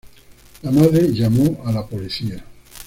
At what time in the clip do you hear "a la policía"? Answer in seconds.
1.63-2.43